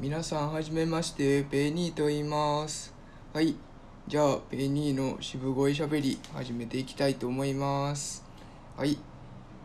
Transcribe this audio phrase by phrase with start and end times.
[0.00, 2.94] 皆さんはじめましてペニーと言います。
[3.34, 3.54] はい。
[4.08, 8.24] じゃあペニーの渋声しゃべり始めていきたいと思います。
[8.78, 8.96] はい。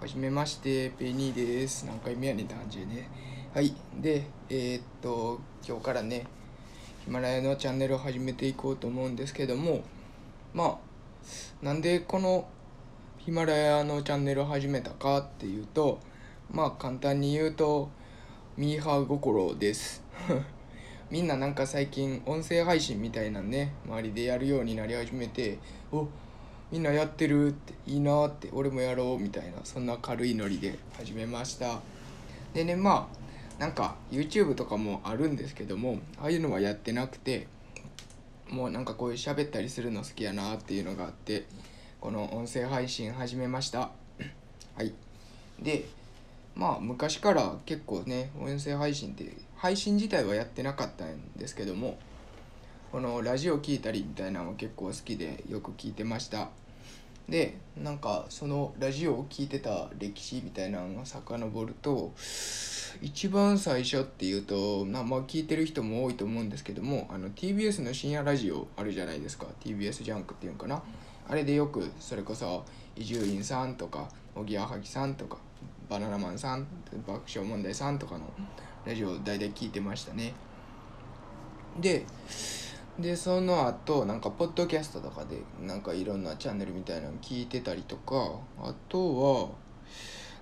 [0.00, 1.84] はじめましてペニーです。
[1.84, 3.10] 何回目やねんって感じでね。
[3.52, 3.74] はい。
[4.00, 6.28] でえーっと今日からね
[7.04, 9.82] ヒマラヤのチャンネルを始めていこうと思うんですけども
[10.54, 12.46] まあなんでこの
[13.18, 15.98] ヒマラヤのチャンネルを始めたかっていうと
[16.52, 17.90] まあ簡単に言うと
[18.56, 20.02] ミーハー心です。
[21.10, 25.58] みんななんか最近音声配信みたいなね周りでやるようになり始めて
[25.92, 26.08] お
[26.70, 31.80] みんなやってるっていいなって俺もやろうみたいなそんな軽いノリで始めました。
[32.52, 37.46] でねまあなんか YouTube とかもあるんですけどもああいうのはやってなくて
[38.48, 41.46] もうなんかこういう喋ったりするの好きやなっていうのがあって
[42.00, 43.90] この音声配信始めました。
[44.74, 44.92] はい。
[45.60, 45.84] で
[46.54, 51.98] まあ昔から結構ね音声配信って配信自体はやってなかったんですけども
[52.92, 56.48] このラジオ聞いたりみたいなのも結構好きでよく聞いてました。
[57.28, 62.12] でなんかそのラジオを聞いてた歴史みたいなのを遡ると
[63.00, 69.46] 一番最初っていうとまあ聞いてる人も多いと思うんですけどもあの TBS の深夜ラジオあるじゃないですか。
[69.64, 70.82] TBS ジャンクっていうのかな。
[71.28, 72.64] あれでよくそれこそ
[72.96, 75.38] 伊集院さんとかおぎやはぎさんとか
[75.90, 76.64] バナナマンさん
[77.04, 78.24] 爆笑問題さんとかの
[78.86, 80.32] ラジオを大体聞いてましたね。
[81.80, 82.06] で
[82.98, 89.52] でその後なんかポッドキャストとかでなんかいろんなチャンネルみたいなの聞いてたりとかあと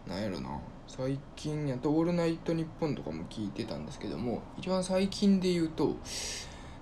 [0.06, 0.50] はなんやろな
[0.86, 5.96] 最近やと「オールナイトニッポン」とかも聞いてたんですけども一番最近で言うと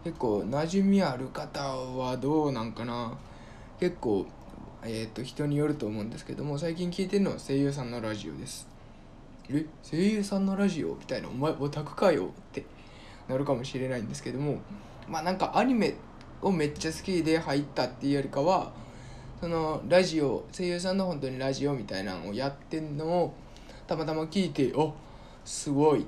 [0.03, 3.17] 結構馴染みある方はどうなんかな
[3.79, 4.27] 結構
[4.89, 8.69] えっ、と人によると思うんですけども最近聞いてるのは声優さんのラジオです。
[9.49, 9.65] え？
[9.83, 10.95] 声優さんのラジオ？
[10.95, 11.29] みたいな。
[11.29, 12.65] お前オタクかよって
[13.29, 14.59] なるかもしれないんですけども
[15.09, 15.95] まあなんかアニメ
[16.43, 18.73] をめっちゃ好きで入ったっていうよりかは
[19.41, 23.35] そのラジオ声優さんの本当にラジオみたいなのをやってんのを
[23.87, 24.95] たまたま聞いてお
[25.45, 26.05] すごいっ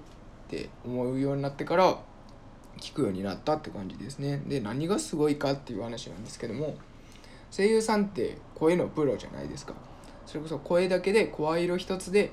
[0.49, 1.99] て思うようになってから
[2.79, 4.43] 聞くようになったって感じですね。
[4.47, 6.77] で何がすごいかっていう話なんですけども
[7.51, 9.75] 声優さんって声のプロじゃないですか。
[10.27, 12.31] それこそ声だけで声色一つで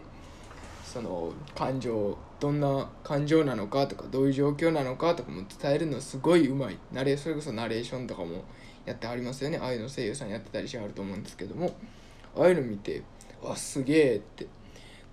[0.83, 6.77] その感情どんな感情なのかとかどういう状況なのかとかも伝えるのすごいうまい。
[6.91, 8.43] ナレそれこそナレーションとかも
[8.85, 9.57] やってはりますよね。
[9.57, 11.73] ああいうの声優さんやってたりしはると思うんですけども。
[12.37, 13.01] ああいうの見て
[13.41, 14.47] わすげえって。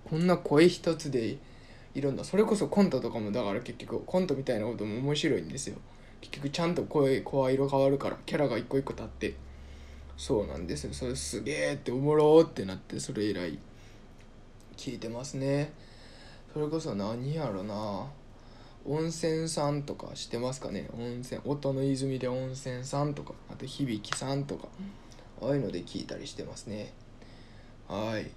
[0.09, 1.37] こんな声一つで
[1.95, 5.77] いろんなそれこそコントとかもだから結局コントみたいなことも面白いんですよ。
[6.19, 9.33] 結局ちゃんと声声色変わるからキャラが一個一個立って
[10.23, 10.93] そうなんですよ。
[10.93, 13.59] それすげえっておもろってなってそれ以来
[14.77, 15.73] 聞いてますね。
[16.53, 18.05] それこそ何やろな。
[18.85, 20.89] 温泉さんとか知ってますかね。
[20.97, 24.69] 温泉音の泉で温泉さんとかあと響さんとか
[25.41, 26.93] ああいうので聞いたりしてますね。
[27.89, 28.31] はい。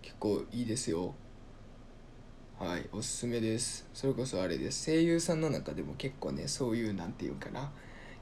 [0.00, 1.12] 結構いいですよ。
[2.58, 3.86] はいおすすめです。
[3.92, 4.86] それこそあれです。
[4.86, 7.70] 声優さんの中でも結構ねそういうなんていうかな。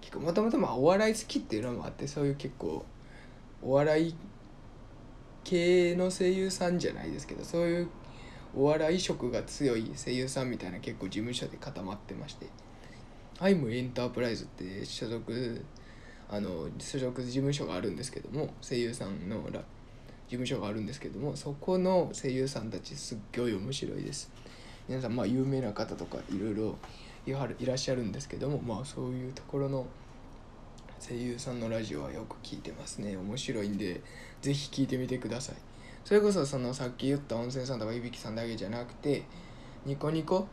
[0.01, 2.85] 結構もともとまお笑い好きっていうのもあってそういう結構
[3.63, 4.15] お笑い
[5.45, 7.89] 系の声優さんじゃないですけどそういう
[8.55, 12.47] お笑い色が強い声優さんみたいな結構事務所で固まってまして。
[13.43, 15.65] アイムエンタープライズって所属
[16.29, 19.63] あの所属事務所があるんですけども声優さんの事
[20.29, 24.31] 務所があるんですけどもそこの声優さんたちすっごい面白いです。
[24.89, 26.77] 皆さんまあ有名な方とかいろいろ
[27.27, 27.33] い
[27.67, 29.87] らっしゃるんですけどもまあそういうところの
[30.99, 33.17] 声優さんのラジオはよく聞いてますね。
[33.17, 34.01] 面白いんで
[34.43, 35.57] 是非聞いてみてください。
[36.05, 39.25] それこそそのさっき言った温泉さんとかいびきさんだけじゃなくて
[39.87, 40.47] ニコニコ？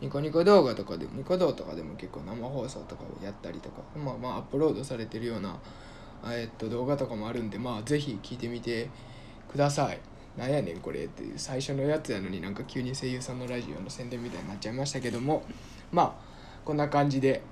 [0.00, 5.58] ニコニコ動画とかでニコ動とかでも結構生放送とかをやったりとかまあまあアップロードされてるような
[6.26, 8.90] えっと動画とかもあるんでまあ是非聞いてみて
[9.50, 9.98] ください。
[10.36, 15.42] なんやねんこれっていう最初のやつやのになんか急に声優さんのラジオの宣伝みたいになっちゃいましたけども。
[15.92, 16.26] まあ
[16.64, 17.42] こんな感じで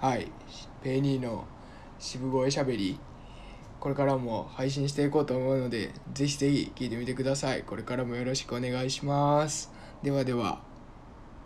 [0.00, 0.30] はい。
[0.82, 1.44] ペニーの
[1.98, 2.98] 渋声しゃべり
[3.80, 7.62] これからも配信していこうと思うのでぜひぜひ聴いてみてください。
[7.62, 9.72] これからもよろしくお願いします。
[10.02, 10.75] ではでは。